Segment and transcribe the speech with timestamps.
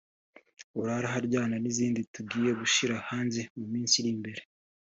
[0.79, 4.41] Urare aharyana n’izindi tugiye gushyira hanze mu minsi iri imbere